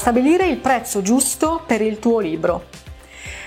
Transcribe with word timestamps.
Stabilire 0.00 0.46
il 0.46 0.56
prezzo 0.56 1.02
giusto 1.02 1.62
per 1.66 1.82
il 1.82 1.98
tuo 1.98 2.20
libro? 2.20 2.64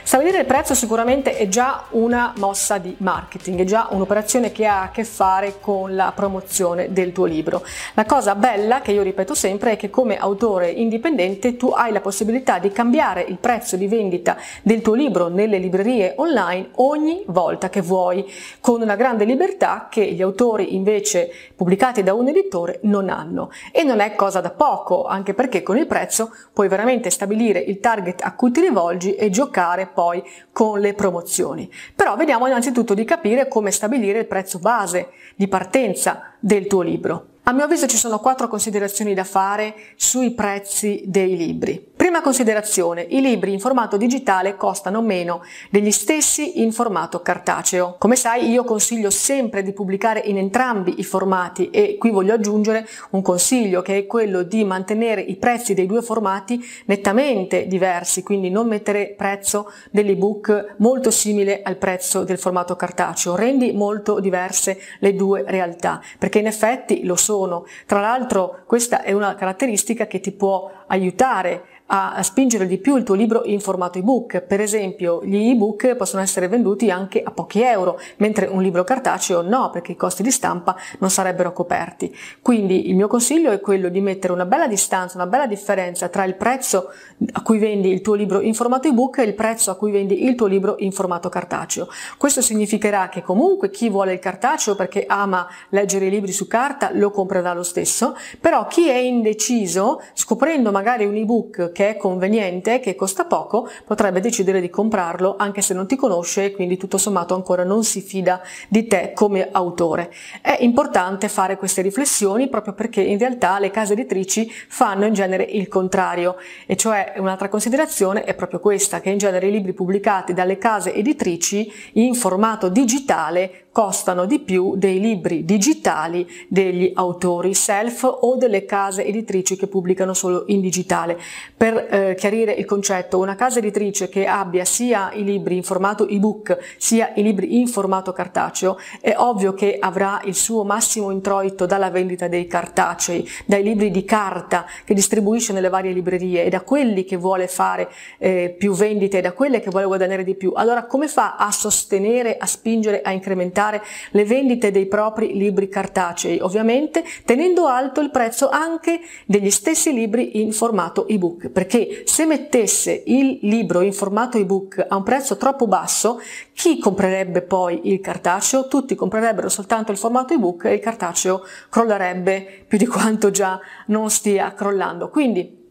Stabilire 0.06 0.40
il 0.40 0.46
prezzo 0.46 0.76
sicuramente 0.76 1.38
è 1.38 1.48
già 1.48 1.86
una 1.92 2.34
mossa 2.38 2.78
di 2.78 2.94
marketing, 3.00 3.62
è 3.62 3.64
già 3.64 3.88
un'operazione 3.90 4.52
che 4.52 4.66
ha 4.66 4.82
a 4.82 4.92
che 4.92 5.06
fare 5.06 5.62
con 5.62 5.96
la 5.96 6.12
promozione 6.14 6.92
del 6.92 7.14
tuo 7.14 7.24
libro. 7.24 7.64
La 7.94 8.04
cosa 8.04 8.36
bella, 8.36 8.82
che 8.82 8.92
io 8.92 9.02
ripeto 9.02 9.34
sempre, 9.34 9.72
è 9.72 9.78
che 9.78 9.90
come 9.90 10.18
autore 10.18 10.70
indipendente 10.70 11.56
tu 11.56 11.70
hai 11.70 11.94
la 11.94 12.02
possibilità 12.02 12.60
di 12.60 12.70
cambiare 12.70 13.22
il 13.22 13.38
prezzo 13.38 13.78
di 13.78 13.88
vendita 13.88 14.36
del 14.62 14.82
tuo 14.82 14.94
libro 14.94 15.30
nelle 15.30 15.58
librerie 15.58 16.16
online 16.18 16.72
ogni 16.76 17.24
volta 17.28 17.70
che 17.70 17.82
vuoi, 17.82 18.30
con 18.60 18.82
una 18.82 18.98
grande 18.98 19.24
libertà 19.24 19.88
che 19.90 20.04
gli 20.04 20.22
autori 20.22 20.76
invece 20.76 21.32
pubblicati 21.56 22.04
da 22.04 22.14
un 22.14 22.28
editore 22.28 22.80
non 22.84 23.08
hanno. 23.08 23.52
E 23.72 23.84
non 23.84 24.02
è 24.02 24.16
cosa 24.16 24.42
da 24.42 24.52
poco, 24.52 25.06
anche 25.06 25.34
perché 25.34 25.64
con 25.64 25.78
il 25.78 25.88
prezzo 25.88 26.36
puoi 26.52 26.68
veramente 26.68 27.10
stabilire 27.10 27.60
il 27.60 27.80
target 27.80 28.22
a 28.22 28.36
cui 28.36 28.52
ti 28.52 28.60
rivolgi 28.60 29.16
e 29.16 29.30
giocare 29.30 29.92
poi 29.94 30.24
con 30.52 30.80
le 30.80 30.94
promozioni. 30.94 31.72
Però 31.96 32.16
vediamo 32.16 32.48
innanzitutto 32.48 32.94
di 32.94 33.06
capire 33.06 33.48
come 33.48 33.72
stabilire 33.72 34.20
il 34.20 34.28
prezzo 34.28 34.60
base 34.60 35.10
di 35.36 35.48
partenza 35.48 36.34
del 36.40 36.68
tuo 36.68 36.82
libro. 36.82 37.28
A 37.46 37.52
mio 37.52 37.66
avviso 37.66 37.88
ci 37.88 37.98
sono 37.98 38.20
quattro 38.20 38.48
considerazioni 38.48 39.14
da 39.14 39.26
fare 39.26 39.76
sui 39.96 40.32
prezzi 40.32 41.04
dei 41.06 41.36
libri. 41.36 41.92
Prima 42.04 42.20
considerazione, 42.20 43.08
i 43.12 43.22
libri 43.22 43.54
in 43.54 43.62
formato 43.62 43.96
digitale 43.96 44.58
costano 44.58 45.02
meno 45.02 45.42
degli 45.70 45.90
stessi 45.90 46.62
in 46.62 46.74
formato 46.74 47.22
cartaceo. 47.22 47.96
Come 47.98 48.18
sai 48.18 48.50
io 48.50 48.66
consiglio 48.66 49.10
sempre 49.10 49.64
di 49.64 49.72
pubblicare 49.72 50.20
in 50.20 50.38
entrambi 50.38 50.96
i 50.98 51.06
formati 51.06 51.70
e 51.70 51.96
qui 51.98 52.10
voglio 52.10 52.34
aggiungere 52.34 52.86
un 53.12 53.22
consiglio 53.22 53.82
che 53.82 54.00
è 54.00 54.06
quello 54.06 54.44
di 54.44 54.66
mantenere 54.66 55.22
i 55.22 55.38
prezzi 55.38 55.74
dei 55.74 55.86
due 55.86 56.02
formati 56.02 56.62
nettamente 56.88 57.68
diversi, 57.68 58.22
quindi 58.22 58.50
non 58.50 58.68
mettere 58.68 59.14
prezzo 59.16 59.72
dell'ebook 59.90 60.76
molto 60.80 61.10
simile 61.10 61.62
al 61.64 61.78
prezzo 61.78 62.26
del 62.26 62.38
formato 62.38 62.76
cartaceo, 62.76 63.38
rendi 63.38 63.72
molto 63.72 64.20
diverse 64.20 64.78
le 65.00 65.16
due 65.16 65.46
realtà, 65.48 66.02
perché 66.20 66.40
in 66.40 66.48
effetti 66.48 67.06
lo 67.06 67.16
sono. 67.16 67.66
Tra 67.86 68.02
l'altro 68.02 68.64
questa 68.66 69.04
è 69.04 69.14
una 69.14 69.36
caratteristica 69.36 70.06
che 70.06 70.20
ti 70.20 70.34
può 70.34 70.70
aiutare 70.88 71.73
a 71.88 72.24
spingere 72.24 72.66
di 72.66 72.78
più 72.78 72.96
il 72.96 73.04
tuo 73.04 73.14
libro 73.14 73.44
in 73.44 73.60
formato 73.60 74.00
ebook. 74.00 74.42
Per 74.42 74.60
esempio, 74.60 75.24
gli 75.24 75.50
ebook 75.50 75.96
possono 75.96 76.22
essere 76.24 76.48
venduti 76.48 76.90
anche 76.90 77.22
a 77.22 77.32
pochi 77.32 77.62
euro, 77.62 78.00
mentre 78.18 78.48
un 78.48 78.62
libro 78.62 78.84
cartaceo 78.84 79.42
no, 79.42 79.70
perché 79.70 79.92
i 79.92 79.96
costi 79.96 80.24
di 80.24 80.32
stampa 80.32 80.76
non 81.00 81.10
sarebbero 81.10 81.52
coperti. 81.52 82.16
Quindi 82.42 82.90
il 82.90 82.96
mio 82.96 83.08
consiglio 83.08 83.52
è 83.52 83.60
quello 83.60 83.90
di 83.90 84.02
mettere 84.02 84.34
una 84.34 84.46
bella 84.46 84.68
distanza, 84.68 85.18
una 85.18 85.28
bella 85.28 85.46
differenza 85.46 86.08
tra 86.08 86.24
il 86.24 86.36
prezzo 86.36 86.90
a 87.32 87.42
cui 87.42 87.60
vendi 87.60 87.92
il 87.92 88.02
tuo 88.02 88.16
libro 88.16 88.40
in 88.42 88.54
formato 88.54 88.88
ebook 88.88 89.20
e 89.20 89.24
il 89.24 89.36
prezzo 89.36 89.70
a 89.70 89.76
cui 89.76 89.92
vendi 89.92 90.24
il 90.26 90.36
tuo 90.36 90.48
libro 90.48 90.76
in 90.80 90.92
formato 90.92 91.30
cartaceo. 91.30 91.88
Questo 92.18 92.42
significherà 92.42 93.10
che 93.10 93.22
comunque 93.22 93.70
chi 93.70 93.90
vuole 93.90 94.14
il 94.14 94.20
cartaceo 94.20 94.76
perché 94.76 95.04
ama 95.06 95.48
leggere 95.70 96.06
i 96.06 96.10
libri 96.10 96.32
su 96.32 96.48
carta 96.48 96.90
lo 96.94 97.12
comprerà 97.12 97.54
lo 97.54 97.64
stesso, 97.64 98.16
però 98.40 98.66
chi 98.68 98.88
è 98.88 98.96
indeciso, 98.96 100.02
scoprendo 100.14 100.72
magari 100.72 101.06
un 101.06 101.16
ebook 101.16 101.72
che 101.74 101.90
è 101.90 101.98
conveniente, 101.98 102.80
che 102.80 102.96
costa 102.96 103.26
poco, 103.26 103.68
potrebbe 103.86 104.22
decidere 104.22 104.62
di 104.62 104.70
comprarlo 104.70 105.36
anche 105.38 105.62
se 105.62 105.74
non 105.74 105.88
ti 105.88 105.98
conosce 105.98 106.46
e 106.46 106.52
quindi 106.54 106.78
tutto 106.78 106.98
sommato 106.98 107.36
ancora 107.36 107.66
non 107.66 107.84
si 107.84 108.00
fida 108.00 108.42
di 108.70 108.88
te 108.88 109.12
come 109.14 109.50
autore. 109.52 110.14
È 110.42 110.56
importante 110.62 111.28
fare 111.28 111.58
queste 111.58 111.82
riflessioni 111.82 112.48
proprio 112.48 112.74
perché 112.74 113.02
in 113.02 113.18
realtà 113.18 113.60
le 113.60 113.72
case 113.72 113.94
editrici 113.94 114.50
fanno 114.70 115.06
in 115.06 115.14
genere 115.14 115.44
il 115.44 115.68
contrario 115.68 116.38
e 116.66 116.78
cioè 116.78 117.16
un'altra 117.18 117.50
considerazione 117.50 118.24
è 118.24 118.34
proprio 118.36 118.60
questa 118.60 119.02
che 119.02 119.10
in 119.10 119.18
genere 119.18 119.48
i 119.48 119.52
libri 119.52 119.74
pubblicati 119.74 120.34
dalle 120.34 120.58
case 120.58 120.94
editrici 120.94 121.70
in 121.94 122.14
formato 122.14 122.70
digitale 122.70 123.63
costano 123.74 124.26
di 124.26 124.40
più 124.40 124.76
dei 124.78 125.00
libri 125.00 125.46
digitali 125.46 126.30
degli 126.48 126.92
autori 126.94 127.56
self 127.56 128.04
o 128.04 128.38
delle 128.38 128.66
case 128.66 129.04
editrici 129.04 129.56
che 129.56 129.66
pubblicano 129.66 130.14
solo 130.14 130.44
in 130.48 130.62
digitale. 130.62 131.20
Per 131.58 131.88
eh, 131.90 132.16
chiarire 132.16 132.52
il 132.54 132.66
concetto, 132.66 133.18
una 133.18 133.36
casa 133.36 133.58
editrice 133.58 134.10
che 134.10 134.28
abbia 134.28 134.64
sia 134.64 135.12
i 135.14 135.24
libri 135.24 135.56
in 135.56 135.64
formato 135.64 136.08
ebook 136.08 136.56
sia 136.78 137.14
i 137.16 137.24
libri 137.24 137.60
in 137.60 137.68
formato 137.68 138.14
cartaceo 138.14 138.78
è 139.02 139.16
ovvio 139.18 139.56
che 139.56 139.78
avrà 139.80 140.22
il 140.26 140.36
suo 140.36 140.64
massimo 140.64 141.10
introito 141.10 141.66
dalla 141.66 141.90
vendita 141.90 142.28
dei 142.28 142.46
cartacei, 142.46 143.28
dai 143.46 143.64
libri 143.64 143.90
di 143.90 144.06
carta 144.06 144.68
che 144.86 144.94
distribuisce 144.94 145.52
nelle 145.52 145.70
varie 145.70 145.94
librerie 145.94 146.44
e 146.44 146.50
da 146.50 146.62
quelli 146.62 147.04
che 147.06 147.18
vuole 147.18 147.48
fare 147.48 147.90
eh, 148.20 148.56
più 148.56 148.74
vendite 148.74 149.18
e 149.18 149.22
da 149.22 149.32
quelle 149.32 149.62
che 149.62 149.72
vuole 149.72 149.88
guadagnare 149.88 150.24
di 150.24 150.36
più. 150.36 150.52
Allora 150.56 150.86
come 150.86 151.08
fa 151.08 151.38
a 151.38 151.52
sostenere, 151.52 152.38
a 152.38 152.46
spingere, 152.46 153.02
a 153.02 153.12
incrementare 153.12 153.62
le 153.72 154.26
vendite 154.26 154.72
dei 154.72 154.88
propri 154.88 155.34
libri 155.38 155.70
cartacei, 155.70 156.40
ovviamente 156.40 157.04
tenendo 157.26 157.68
alto 157.68 158.02
il 158.02 158.12
prezzo 158.12 158.50
anche 158.50 159.00
degli 159.26 159.50
stessi 159.50 159.94
libri 159.94 160.42
in 160.42 160.52
formato 160.52 161.08
ebook, 161.08 161.50
perché 161.50 162.04
se 162.06 162.26
mettesse 162.26 163.04
il 163.06 163.40
libro 163.44 163.82
in 163.82 163.94
formato 163.94 164.38
ebook 164.38 164.86
a 164.88 164.96
un 164.96 165.04
prezzo 165.04 165.38
troppo 165.38 165.68
basso, 165.68 166.20
chi 166.54 166.80
comprerebbe 166.80 167.42
poi 167.42 167.92
il 167.92 168.00
cartaceo? 168.00 168.68
Tutti 168.68 168.96
comprerebbero 168.96 169.50
soltanto 169.50 169.92
il 169.92 169.98
formato 169.98 170.34
ebook 170.34 170.66
e 170.66 170.74
il 170.74 170.80
cartaceo 170.80 171.44
crollerebbe 171.70 172.66
più 172.68 172.78
di 172.78 172.86
quanto 172.86 173.32
già 173.32 173.60
non 173.88 174.10
stia 174.10 174.54
crollando. 174.54 175.10
Quindi 175.10 175.62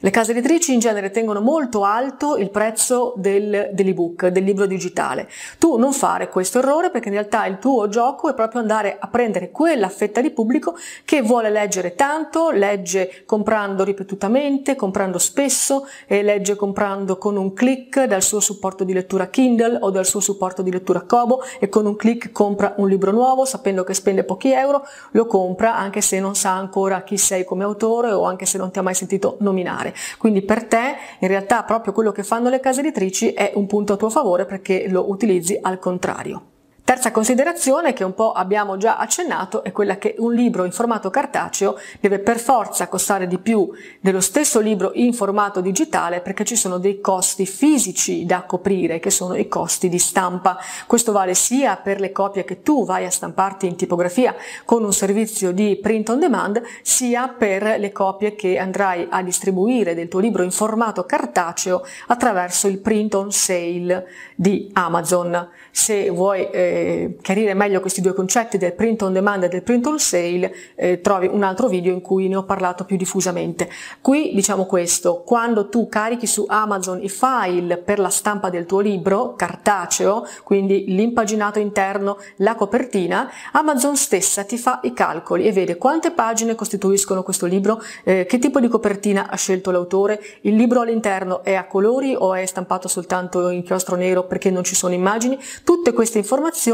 le 0.00 0.10
case 0.10 0.32
editrici 0.32 0.74
in 0.74 0.78
genere 0.78 1.10
tengono 1.10 1.40
molto 1.40 1.84
alto 1.84 2.36
il 2.36 2.50
prezzo 2.50 3.14
del, 3.16 3.70
dell'ebook, 3.72 4.26
del 4.26 4.44
libro 4.44 4.66
digitale. 4.66 5.28
Tu 5.58 5.76
non 5.76 5.92
fare 5.92 6.28
questo 6.28 6.58
errore 6.58 6.90
perché 6.90 7.08
in 7.08 7.14
realtà 7.14 7.46
il 7.46 7.58
tuo 7.58 7.88
gioco 7.88 8.28
è 8.28 8.34
proprio 8.34 8.60
andare 8.60 8.96
a 8.98 9.08
prendere 9.08 9.50
quella 9.50 9.88
fetta 9.88 10.20
di 10.20 10.30
pubblico 10.30 10.76
che 11.04 11.22
vuole 11.22 11.48
leggere 11.48 11.94
tanto, 11.94 12.50
legge 12.50 13.22
comprando 13.24 13.84
ripetutamente, 13.84 14.76
comprando 14.76 15.18
spesso 15.18 15.86
e 16.06 16.22
legge 16.22 16.56
comprando 16.56 17.16
con 17.16 17.36
un 17.36 17.54
click 17.54 18.04
dal 18.04 18.22
suo 18.22 18.40
supporto 18.40 18.84
di 18.84 18.92
lettura 18.92 19.28
Kindle 19.28 19.78
o 19.80 19.90
dal 19.90 20.04
suo 20.04 20.20
supporto 20.20 20.60
di 20.60 20.70
lettura 20.70 21.02
Kobo 21.02 21.42
e 21.58 21.68
con 21.68 21.86
un 21.86 21.96
click 21.96 22.32
compra 22.32 22.74
un 22.76 22.88
libro 22.88 23.12
nuovo 23.12 23.44
sapendo 23.46 23.82
che 23.82 23.94
spende 23.94 24.24
pochi 24.24 24.52
euro, 24.52 24.84
lo 25.12 25.26
compra 25.26 25.74
anche 25.74 26.02
se 26.02 26.20
non 26.20 26.34
sa 26.34 26.52
ancora 26.52 27.02
chi 27.02 27.16
sei 27.16 27.44
come 27.44 27.64
autore 27.64 28.12
o 28.12 28.24
anche 28.24 28.44
se 28.44 28.58
non 28.58 28.70
ti 28.70 28.78
ha 28.78 28.82
mai 28.82 28.94
sentito 28.94 29.36
nominare 29.40 29.85
fare. 29.86 29.94
Quindi 30.18 30.42
per 30.42 30.64
te 30.64 30.96
in 31.20 31.28
realtà 31.28 31.62
proprio 31.62 31.92
quello 31.92 32.12
che 32.12 32.22
fanno 32.22 32.48
le 32.48 32.60
case 32.60 32.80
editrici 32.80 33.32
è 33.32 33.52
un 33.54 33.66
punto 33.66 33.94
a 33.94 33.96
tuo 33.96 34.10
favore 34.10 34.44
perché 34.46 34.86
lo 34.88 35.10
utilizzi 35.10 35.58
al 35.60 35.78
contrario. 35.78 36.55
Terza 36.86 37.10
considerazione 37.10 37.92
che 37.92 38.04
un 38.04 38.14
po' 38.14 38.30
abbiamo 38.30 38.76
già 38.76 38.96
accennato 38.96 39.64
è 39.64 39.72
quella 39.72 39.98
che 39.98 40.14
un 40.18 40.32
libro 40.32 40.62
in 40.62 40.70
formato 40.70 41.10
cartaceo 41.10 41.76
deve 41.98 42.20
per 42.20 42.38
forza 42.38 42.86
costare 42.86 43.26
di 43.26 43.38
più 43.38 43.68
dello 43.98 44.20
stesso 44.20 44.60
libro 44.60 44.92
in 44.94 45.12
formato 45.12 45.60
digitale 45.60 46.20
perché 46.20 46.44
ci 46.44 46.54
sono 46.54 46.78
dei 46.78 47.00
costi 47.00 47.44
fisici 47.44 48.24
da 48.24 48.42
coprire 48.42 49.00
che 49.00 49.10
sono 49.10 49.34
i 49.34 49.48
costi 49.48 49.88
di 49.88 49.98
stampa. 49.98 50.58
Questo 50.86 51.10
vale 51.10 51.34
sia 51.34 51.74
per 51.74 51.98
le 51.98 52.12
copie 52.12 52.44
che 52.44 52.62
tu 52.62 52.84
vai 52.84 53.04
a 53.04 53.10
stamparti 53.10 53.66
in 53.66 53.74
tipografia 53.74 54.36
con 54.64 54.84
un 54.84 54.92
servizio 54.92 55.50
di 55.50 55.80
print 55.82 56.10
on 56.10 56.20
demand 56.20 56.62
sia 56.82 57.26
per 57.26 57.80
le 57.80 57.90
copie 57.90 58.36
che 58.36 58.58
andrai 58.58 59.08
a 59.10 59.24
distribuire 59.24 59.96
del 59.96 60.06
tuo 60.06 60.20
libro 60.20 60.44
in 60.44 60.52
formato 60.52 61.04
cartaceo 61.04 61.84
attraverso 62.06 62.68
il 62.68 62.78
print 62.78 63.14
on 63.14 63.32
sale 63.32 64.06
di 64.36 64.70
Amazon. 64.72 65.48
Se 65.72 66.10
vuoi 66.10 66.48
eh, 66.48 66.74
chiarire 67.22 67.54
meglio 67.54 67.80
questi 67.80 68.00
due 68.00 68.12
concetti 68.12 68.58
del 68.58 68.74
print 68.74 69.02
on 69.02 69.12
demand 69.12 69.44
e 69.44 69.48
del 69.48 69.62
print 69.62 69.86
on 69.86 69.98
sale, 69.98 70.54
eh, 70.74 71.00
trovi 71.00 71.28
un 71.30 71.42
altro 71.42 71.68
video 71.68 71.92
in 71.92 72.00
cui 72.00 72.28
ne 72.28 72.36
ho 72.36 72.44
parlato 72.44 72.84
più 72.84 72.96
diffusamente. 72.96 73.68
Qui 74.00 74.32
diciamo 74.34 74.66
questo, 74.66 75.22
quando 75.24 75.68
tu 75.68 75.88
carichi 75.88 76.26
su 76.26 76.44
Amazon 76.48 77.02
i 77.02 77.08
file 77.08 77.78
per 77.78 77.98
la 77.98 78.10
stampa 78.10 78.50
del 78.50 78.66
tuo 78.66 78.80
libro 78.80 79.34
cartaceo, 79.36 80.26
quindi 80.42 80.84
l'impaginato 80.88 81.58
interno, 81.58 82.18
la 82.36 82.54
copertina, 82.54 83.30
Amazon 83.52 83.96
stessa 83.96 84.44
ti 84.44 84.58
fa 84.58 84.80
i 84.82 84.92
calcoli 84.92 85.46
e 85.46 85.52
vede 85.52 85.76
quante 85.76 86.10
pagine 86.10 86.54
costituiscono 86.54 87.22
questo 87.22 87.46
libro, 87.46 87.82
eh, 88.04 88.26
che 88.26 88.38
tipo 88.38 88.60
di 88.60 88.68
copertina 88.68 89.28
ha 89.30 89.36
scelto 89.36 89.70
l'autore, 89.70 90.20
il 90.42 90.54
libro 90.54 90.80
all'interno 90.80 91.42
è 91.42 91.54
a 91.54 91.66
colori 91.66 92.14
o 92.16 92.34
è 92.34 92.44
stampato 92.46 92.88
soltanto 92.88 93.48
in 93.48 93.62
chiostro 93.62 93.96
nero 93.96 94.24
perché 94.24 94.50
non 94.50 94.64
ci 94.64 94.74
sono 94.74 94.94
immagini, 94.94 95.38
tutte 95.64 95.92
queste 95.92 96.18
informazioni 96.18 96.64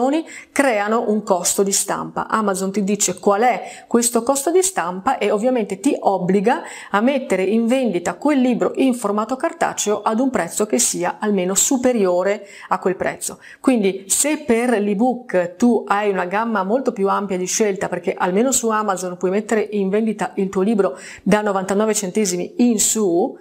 creano 0.53 1.09
un 1.09 1.23
costo 1.23 1.63
di 1.63 1.73
stampa. 1.73 2.29
Amazon 2.29 2.73
ti 2.73 2.85
dice 2.85 3.19
qual 3.19 3.43
è 3.43 3.85
questo 3.87 4.23
costo 4.23 4.51
di 4.51 4.63
stampa 4.63 5.19
e 5.19 5.31
ovviamente 5.31 5.81
ti 5.81 5.97
obbliga 5.99 6.63
a 6.91 7.01
mettere 7.01 7.43
in 7.43 7.67
vendita 7.67 8.15
quel 8.15 8.41
libro 8.41 8.73
in 8.77 8.95
formato 8.95 9.37
cartaceo 9.37 10.03
ad 10.03 10.21
un 10.21 10.31
prezzo 10.31 10.67
che 10.67 10.79
sia 10.79 11.17
almeno 11.19 11.55
superiore 11.55 12.47
a 12.69 12.79
quel 12.79 12.97
prezzo. 12.97 13.39
Quindi 13.61 14.05
se 14.09 14.39
per 14.39 14.71
l'ebook 14.71 15.57
tu 15.57 15.85
hai 15.87 16.11
una 16.11 16.27
gamma 16.27 16.63
molto 16.65 16.93
più 16.93 17.09
ampia 17.09 17.37
di 17.37 17.47
scelta 17.47 17.89
perché 17.89 18.15
almeno 18.15 18.53
su 18.53 18.69
Amazon 18.69 19.17
puoi 19.17 19.31
mettere 19.31 19.67
in 19.73 19.89
vendita 19.89 20.33
il 20.37 20.49
tuo 20.49 20.63
libro 20.63 20.99
da 21.23 21.41
99 21.43 21.95
centesimi 21.95 22.55
in 22.59 22.79
su, 22.79 23.37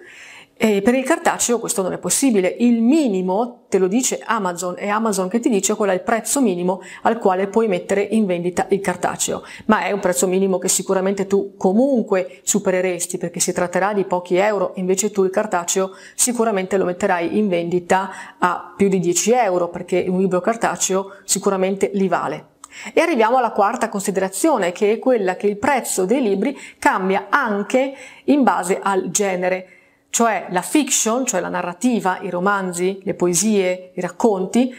e 0.63 0.83
per 0.83 0.93
il 0.93 1.03
cartaceo 1.03 1.57
questo 1.57 1.81
non 1.81 1.91
è 1.91 1.97
possibile. 1.97 2.55
Il 2.59 2.83
minimo 2.83 3.65
te 3.67 3.79
lo 3.79 3.87
dice 3.87 4.21
Amazon, 4.23 4.75
è 4.77 4.89
Amazon 4.89 5.27
che 5.27 5.39
ti 5.39 5.49
dice 5.49 5.73
qual 5.73 5.89
è 5.89 5.93
il 5.93 6.03
prezzo 6.03 6.39
minimo 6.39 6.81
al 7.01 7.17
quale 7.17 7.47
puoi 7.47 7.67
mettere 7.67 8.03
in 8.03 8.27
vendita 8.27 8.67
il 8.69 8.79
cartaceo. 8.79 9.41
Ma 9.65 9.85
è 9.85 9.91
un 9.91 9.99
prezzo 9.99 10.27
minimo 10.27 10.59
che 10.59 10.67
sicuramente 10.67 11.25
tu 11.25 11.55
comunque 11.57 12.41
supereresti 12.43 13.17
perché 13.17 13.39
si 13.39 13.53
tratterà 13.53 13.91
di 13.93 14.03
pochi 14.03 14.35
euro, 14.35 14.73
invece 14.75 15.09
tu 15.09 15.23
il 15.23 15.31
cartaceo 15.31 15.95
sicuramente 16.13 16.77
lo 16.77 16.85
metterai 16.85 17.39
in 17.39 17.47
vendita 17.47 18.11
a 18.37 18.71
più 18.77 18.87
di 18.87 18.99
10 18.99 19.31
euro 19.31 19.69
perché 19.69 20.05
un 20.07 20.19
libro 20.19 20.41
cartaceo 20.41 21.13
sicuramente 21.23 21.89
li 21.95 22.07
vale. 22.07 22.49
E 22.93 23.01
arriviamo 23.01 23.37
alla 23.37 23.51
quarta 23.51 23.89
considerazione, 23.89 24.71
che 24.71 24.91
è 24.91 24.99
quella 24.99 25.35
che 25.37 25.47
il 25.47 25.57
prezzo 25.57 26.05
dei 26.05 26.21
libri 26.21 26.55
cambia 26.77 27.29
anche 27.31 27.95
in 28.25 28.43
base 28.43 28.79
al 28.79 29.09
genere 29.09 29.79
cioè 30.11 30.47
la 30.49 30.61
fiction, 30.61 31.25
cioè 31.25 31.39
la 31.39 31.49
narrativa, 31.49 32.19
i 32.21 32.29
romanzi, 32.29 32.99
le 33.03 33.15
poesie, 33.15 33.93
i 33.95 34.01
racconti, 34.01 34.71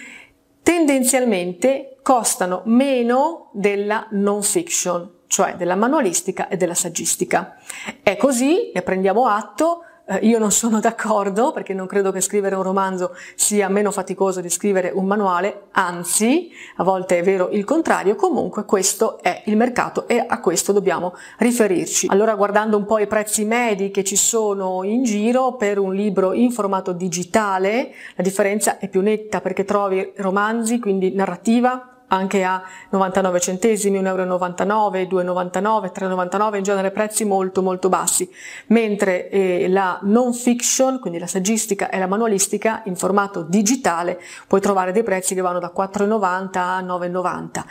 tendenzialmente 0.62 1.96
costano 2.02 2.62
meno 2.66 3.50
della 3.52 4.06
non 4.10 4.42
fiction, 4.42 5.10
cioè 5.26 5.56
della 5.56 5.74
manualistica 5.74 6.48
e 6.48 6.56
della 6.56 6.74
saggistica. 6.74 7.56
È 8.02 8.16
così, 8.16 8.70
ne 8.74 8.82
prendiamo 8.82 9.26
atto, 9.26 9.84
io 10.22 10.38
non 10.38 10.50
sono 10.50 10.80
d'accordo 10.80 11.52
perché 11.52 11.74
non 11.74 11.86
credo 11.86 12.10
che 12.10 12.20
scrivere 12.20 12.56
un 12.56 12.62
romanzo 12.62 13.14
sia 13.34 13.68
meno 13.68 13.90
faticoso 13.90 14.40
di 14.40 14.50
scrivere 14.50 14.90
un 14.92 15.06
manuale, 15.06 15.68
anzi, 15.72 16.50
a 16.76 16.84
volte 16.84 17.18
è 17.18 17.22
vero 17.22 17.48
il 17.50 17.64
contrario, 17.64 18.16
comunque 18.16 18.64
questo 18.64 19.20
è 19.22 19.42
il 19.46 19.56
mercato 19.56 20.08
e 20.08 20.24
a 20.26 20.40
questo 20.40 20.72
dobbiamo 20.72 21.14
riferirci. 21.38 22.08
Allora 22.10 22.34
guardando 22.34 22.76
un 22.76 22.84
po' 22.84 22.98
i 22.98 23.06
prezzi 23.06 23.44
medi 23.44 23.90
che 23.90 24.02
ci 24.04 24.16
sono 24.16 24.82
in 24.82 25.04
giro 25.04 25.54
per 25.54 25.78
un 25.78 25.94
libro 25.94 26.32
in 26.32 26.50
formato 26.50 26.92
digitale, 26.92 27.92
la 28.16 28.22
differenza 28.22 28.78
è 28.78 28.88
più 28.88 29.00
netta 29.00 29.40
perché 29.40 29.64
trovi 29.64 30.12
romanzi, 30.16 30.78
quindi 30.78 31.12
narrativa, 31.14 31.91
anche 32.12 32.44
a 32.44 32.62
99 32.90 33.40
centesimi, 33.40 34.00
1,99 34.00 34.06
euro, 34.06 35.22
2,99, 35.22 35.92
3,99, 35.92 36.56
in 36.56 36.62
genere 36.62 36.90
prezzi 36.90 37.24
molto 37.24 37.62
molto 37.62 37.88
bassi, 37.88 38.30
mentre 38.66 39.28
eh, 39.30 39.68
la 39.68 39.98
non 40.02 40.34
fiction, 40.34 41.00
quindi 41.00 41.18
la 41.18 41.26
saggistica 41.26 41.88
e 41.88 41.98
la 41.98 42.06
manualistica 42.06 42.82
in 42.84 42.96
formato 42.96 43.42
digitale 43.42 44.20
puoi 44.46 44.60
trovare 44.60 44.92
dei 44.92 45.02
prezzi 45.02 45.34
che 45.34 45.40
vanno 45.40 45.58
da 45.58 45.72
4,90 45.74 46.58
a 46.58 46.80
9,90. 46.82 47.62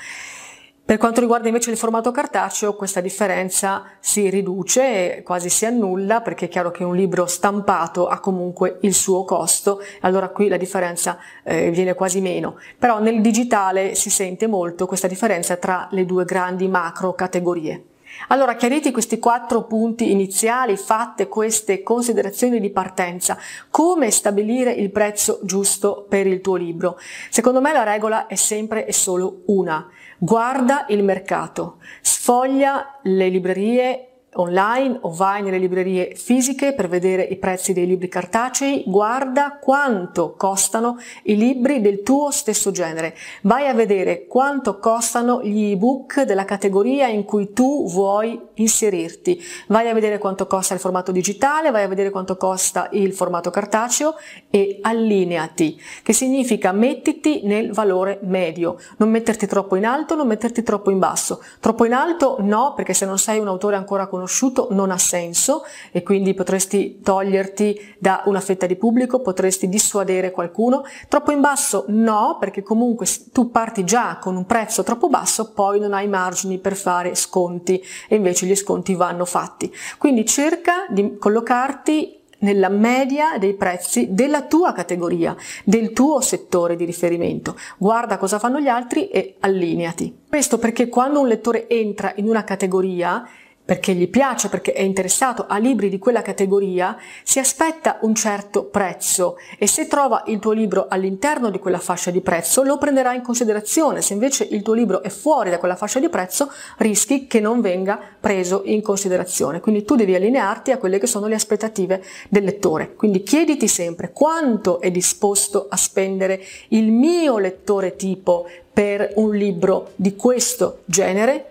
Per 0.91 0.99
quanto 0.99 1.21
riguarda 1.21 1.47
invece 1.47 1.71
il 1.71 1.77
formato 1.77 2.11
cartaceo, 2.11 2.75
questa 2.75 2.99
differenza 2.99 3.85
si 4.01 4.29
riduce 4.29 5.19
e 5.19 5.23
quasi 5.23 5.47
si 5.47 5.65
annulla 5.65 6.19
perché 6.19 6.47
è 6.47 6.49
chiaro 6.49 6.69
che 6.69 6.83
un 6.83 6.97
libro 6.97 7.27
stampato 7.27 8.09
ha 8.09 8.19
comunque 8.19 8.79
il 8.81 8.93
suo 8.93 9.23
costo, 9.23 9.79
allora 10.01 10.27
qui 10.27 10.49
la 10.49 10.57
differenza 10.57 11.17
eh, 11.45 11.71
viene 11.71 11.93
quasi 11.93 12.19
meno. 12.19 12.57
Però 12.77 12.99
nel 12.99 13.21
digitale 13.21 13.95
si 13.95 14.09
sente 14.09 14.47
molto 14.47 14.85
questa 14.85 15.07
differenza 15.07 15.55
tra 15.55 15.87
le 15.91 16.05
due 16.05 16.25
grandi 16.25 16.67
macro 16.67 17.13
categorie. 17.13 17.90
Allora, 18.27 18.55
chiariti 18.55 18.91
questi 18.91 19.19
quattro 19.19 19.63
punti 19.63 20.11
iniziali, 20.11 20.77
fatte 20.77 21.27
queste 21.27 21.83
considerazioni 21.83 22.59
di 22.59 22.69
partenza, 22.69 23.37
come 23.69 24.11
stabilire 24.11 24.71
il 24.71 24.91
prezzo 24.91 25.39
giusto 25.43 26.05
per 26.07 26.27
il 26.27 26.41
tuo 26.41 26.55
libro? 26.55 26.97
Secondo 27.29 27.61
me 27.61 27.73
la 27.73 27.83
regola 27.83 28.27
è 28.27 28.35
sempre 28.35 28.85
e 28.85 28.93
solo 28.93 29.43
una. 29.47 29.87
Guarda 30.17 30.85
il 30.89 31.03
mercato, 31.03 31.77
sfoglia 32.01 32.99
le 33.03 33.27
librerie 33.29 34.10
online 34.35 34.97
o 35.01 35.09
vai 35.13 35.41
nelle 35.41 35.57
librerie 35.57 36.15
fisiche 36.15 36.73
per 36.73 36.87
vedere 36.87 37.23
i 37.23 37.35
prezzi 37.35 37.73
dei 37.73 37.85
libri 37.85 38.07
cartacei, 38.07 38.83
guarda 38.85 39.57
quanto 39.59 40.35
costano 40.37 40.97
i 41.23 41.35
libri 41.35 41.81
del 41.81 42.01
tuo 42.01 42.31
stesso 42.31 42.71
genere, 42.71 43.15
vai 43.41 43.67
a 43.67 43.73
vedere 43.73 44.27
quanto 44.27 44.79
costano 44.79 45.43
gli 45.43 45.71
ebook 45.71 46.21
della 46.21 46.45
categoria 46.45 47.07
in 47.07 47.25
cui 47.25 47.51
tu 47.51 47.89
vuoi 47.89 48.39
inserirti, 48.53 49.41
vai 49.67 49.89
a 49.89 49.93
vedere 49.93 50.17
quanto 50.17 50.47
costa 50.47 50.73
il 50.73 50.79
formato 50.79 51.11
digitale, 51.11 51.71
vai 51.71 51.83
a 51.83 51.87
vedere 51.87 52.09
quanto 52.09 52.37
costa 52.37 52.87
il 52.91 53.13
formato 53.13 53.49
cartaceo 53.49 54.15
e 54.49 54.79
allineati, 54.81 55.79
che 56.03 56.13
significa 56.13 56.71
mettiti 56.71 57.41
nel 57.43 57.73
valore 57.73 58.19
medio, 58.23 58.77
non 58.97 59.09
metterti 59.09 59.45
troppo 59.45 59.75
in 59.75 59.85
alto, 59.85 60.15
non 60.15 60.27
metterti 60.27 60.63
troppo 60.63 60.89
in 60.89 60.99
basso, 60.99 61.43
troppo 61.59 61.83
in 61.83 61.93
alto 61.93 62.37
no 62.39 62.73
perché 62.75 62.93
se 62.93 63.05
non 63.05 63.17
sei 63.17 63.39
un 63.39 63.47
autore 63.47 63.75
ancora 63.75 64.07
conosciuto 64.07 64.19
conosciuto 64.21 64.67
non 64.69 64.91
ha 64.91 64.97
senso 64.99 65.63
e 65.91 66.03
quindi 66.03 66.35
potresti 66.35 66.99
toglierti 67.01 67.95
da 67.97 68.21
una 68.25 68.39
fetta 68.39 68.67
di 68.67 68.75
pubblico, 68.75 69.21
potresti 69.21 69.67
dissuadere 69.67 70.31
qualcuno. 70.31 70.83
Troppo 71.07 71.31
in 71.31 71.41
basso 71.41 71.85
no, 71.87 72.37
perché 72.39 72.61
comunque 72.61 73.07
tu 73.31 73.49
parti 73.49 73.83
già 73.83 74.19
con 74.21 74.35
un 74.35 74.45
prezzo 74.45 74.83
troppo 74.83 75.09
basso, 75.09 75.51
poi 75.53 75.79
non 75.79 75.93
hai 75.93 76.07
margini 76.07 76.59
per 76.59 76.75
fare 76.75 77.15
sconti 77.15 77.83
e 78.07 78.15
invece 78.15 78.45
gli 78.45 78.55
sconti 78.55 78.93
vanno 78.93 79.25
fatti. 79.25 79.73
Quindi 79.97 80.25
cerca 80.25 80.85
di 80.89 81.17
collocarti 81.17 82.19
nella 82.41 82.69
media 82.69 83.37
dei 83.37 83.53
prezzi 83.53 84.07
della 84.11 84.43
tua 84.43 84.71
categoria, 84.71 85.35
del 85.63 85.93
tuo 85.93 86.21
settore 86.21 86.75
di 86.75 86.85
riferimento. 86.85 87.55
Guarda 87.77 88.17
cosa 88.17 88.39
fanno 88.39 88.59
gli 88.59 88.67
altri 88.67 89.09
e 89.09 89.35
allineati. 89.39 90.21
Questo 90.27 90.57
perché 90.57 90.87
quando 90.89 91.19
un 91.19 91.27
lettore 91.27 91.67
entra 91.67 92.13
in 92.15 92.27
una 92.27 92.43
categoria 92.43 93.27
perché 93.71 93.93
gli 93.93 94.09
piace, 94.09 94.49
perché 94.49 94.73
è 94.73 94.81
interessato 94.81 95.45
a 95.47 95.57
libri 95.57 95.87
di 95.87 95.97
quella 95.97 96.21
categoria, 96.21 96.97
si 97.23 97.39
aspetta 97.39 97.99
un 98.01 98.13
certo 98.13 98.65
prezzo 98.65 99.37
e 99.57 99.65
se 99.65 99.87
trova 99.87 100.23
il 100.25 100.39
tuo 100.39 100.51
libro 100.51 100.87
all'interno 100.89 101.49
di 101.49 101.57
quella 101.57 101.79
fascia 101.79 102.11
di 102.11 102.19
prezzo 102.19 102.63
lo 102.63 102.77
prenderà 102.77 103.13
in 103.13 103.21
considerazione. 103.21 104.01
Se 104.01 104.11
invece 104.11 104.43
il 104.43 104.61
tuo 104.61 104.73
libro 104.73 105.01
è 105.01 105.07
fuori 105.07 105.51
da 105.51 105.57
quella 105.57 105.77
fascia 105.77 106.01
di 106.01 106.09
prezzo, 106.09 106.51
rischi 106.79 107.27
che 107.27 107.39
non 107.39 107.61
venga 107.61 107.97
preso 108.19 108.63
in 108.65 108.81
considerazione. 108.81 109.61
Quindi 109.61 109.85
tu 109.85 109.95
devi 109.95 110.15
allinearti 110.15 110.71
a 110.71 110.77
quelle 110.77 110.99
che 110.99 111.07
sono 111.07 111.27
le 111.27 111.35
aspettative 111.35 112.03
del 112.27 112.43
lettore. 112.43 112.93
Quindi 112.95 113.23
chiediti 113.23 113.69
sempre 113.69 114.11
quanto 114.11 114.81
è 114.81 114.91
disposto 114.91 115.67
a 115.69 115.77
spendere 115.77 116.43
il 116.71 116.91
mio 116.91 117.37
lettore 117.37 117.95
tipo 117.95 118.49
per 118.73 119.13
un 119.15 119.33
libro 119.33 119.91
di 119.95 120.17
questo 120.17 120.79
genere 120.83 121.50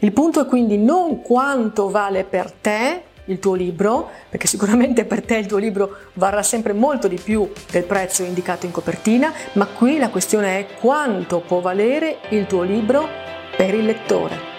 il 0.00 0.12
punto 0.12 0.42
è 0.42 0.46
quindi 0.46 0.78
non 0.78 1.22
quanto 1.22 1.88
vale 1.88 2.24
per 2.24 2.50
te 2.52 3.02
il 3.26 3.38
tuo 3.38 3.54
libro, 3.54 4.08
perché 4.28 4.46
sicuramente 4.46 5.04
per 5.04 5.24
te 5.24 5.36
il 5.36 5.46
tuo 5.46 5.58
libro 5.58 5.96
varrà 6.14 6.42
sempre 6.42 6.72
molto 6.72 7.08
di 7.08 7.18
più 7.22 7.50
del 7.70 7.84
prezzo 7.84 8.22
indicato 8.22 8.66
in 8.66 8.72
copertina, 8.72 9.32
ma 9.52 9.66
qui 9.66 9.98
la 9.98 10.10
questione 10.10 10.58
è 10.58 10.66
quanto 10.78 11.40
può 11.40 11.60
valere 11.60 12.18
il 12.30 12.46
tuo 12.46 12.62
libro 12.62 13.08
per 13.56 13.74
il 13.74 13.84
lettore. 13.84 14.55